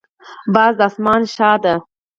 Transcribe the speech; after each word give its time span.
باز 0.53 0.73
د 0.79 0.81
اسمان 0.89 1.21
شاه 1.35 1.57
دی 1.63 1.75